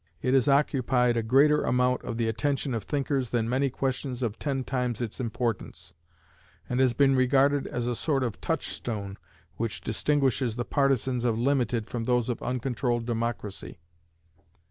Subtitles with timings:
[0.23, 4.39] It has occupied a greater amount of the attention of thinkers than many questions of
[4.39, 5.93] ten times its importance,
[6.67, 9.19] and has been regarded as a sort of touchstone
[9.57, 13.77] which distinguishes the partisans of limited from those of uncontrolled democracy.